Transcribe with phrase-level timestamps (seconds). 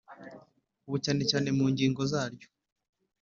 [0.85, 2.47] ubu cyane cyane mu ngingo zaryo